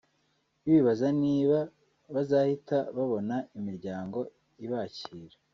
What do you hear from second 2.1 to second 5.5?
bazahita babona imiryango ibakira